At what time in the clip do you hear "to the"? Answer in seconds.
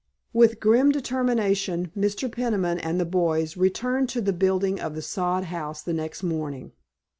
4.09-4.33